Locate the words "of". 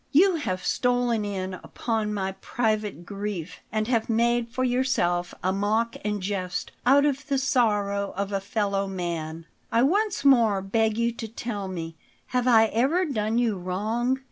7.05-7.27, 8.17-8.31